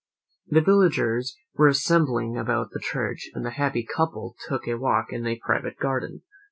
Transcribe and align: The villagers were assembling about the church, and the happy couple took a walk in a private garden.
The 0.47 0.61
villagers 0.61 1.37
were 1.53 1.67
assembling 1.67 2.35
about 2.35 2.71
the 2.71 2.79
church, 2.79 3.29
and 3.35 3.45
the 3.45 3.51
happy 3.51 3.83
couple 3.85 4.35
took 4.47 4.67
a 4.67 4.73
walk 4.73 5.13
in 5.13 5.27
a 5.27 5.37
private 5.37 5.77
garden. 5.77 6.23